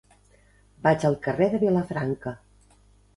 Vaig 0.87 1.05
al 1.09 1.17
carrer 1.27 1.49
de 1.51 1.59
Vilafranca. 1.65 2.33